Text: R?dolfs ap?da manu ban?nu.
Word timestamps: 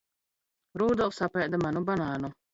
R?dolfs 0.79 1.23
ap?da 1.27 1.57
manu 1.61 1.81
ban?nu. 1.89 2.29